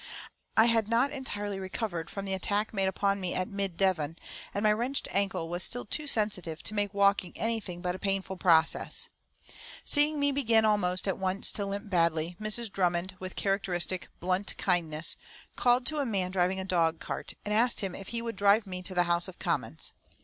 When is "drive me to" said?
18.35-18.95